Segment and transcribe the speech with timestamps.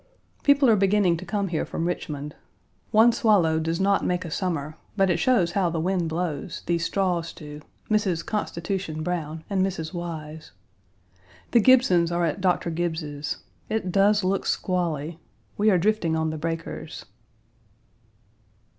[0.41, 2.33] People are beginning to come here from Richmond.
[2.89, 6.83] One swallow does not make a summer, but it shows how the wind blows, these
[6.85, 8.25] straws do Mrs.
[8.25, 9.93] "Constitution" Browne and Mrs.
[9.93, 10.53] Wise.
[11.51, 15.19] The Gibsons are at Doctor Gibbes's It does look squally.
[15.55, 17.05] We are drifting on the breakers.